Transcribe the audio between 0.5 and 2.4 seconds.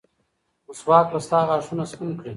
مسواک به ستا غاښونه سپین کړي.